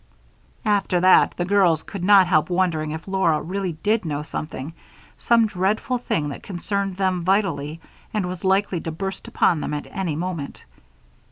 [0.65, 4.73] After that, the girls could not help wondering if Laura really did know something
[5.15, 7.79] some dreadful thing that concerned them vitally
[8.11, 10.63] and was likely to burst upon them at any moment.